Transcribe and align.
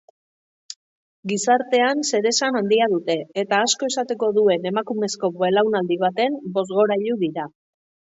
Gizartean 1.31 1.99
zeresan 2.07 2.57
handia 2.59 2.87
dute 2.93 3.17
eta 3.41 3.59
asko 3.65 3.89
esateko 3.91 4.29
duen 4.37 4.65
emakumezko 4.71 5.31
belaunaldi 5.43 5.99
baten 6.05 6.41
bozgorailu 6.57 7.19
dira. 7.25 7.47